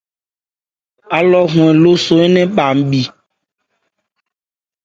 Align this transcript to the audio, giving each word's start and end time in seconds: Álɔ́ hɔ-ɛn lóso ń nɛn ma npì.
Álɔ́ 1.17 1.43
hɔ-ɛn 1.51 1.77
lóso 1.83 2.13
ń 2.21 2.29
nɛn 2.33 2.47
ma 2.55 2.65
npì. 2.79 3.01